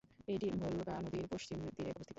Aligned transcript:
এটি 0.27 0.47
ভোলগা 0.61 0.95
নদীর 1.03 1.25
পশ্চিম 1.31 1.57
তীরে 1.67 1.91
অবস্থিত। 1.91 2.09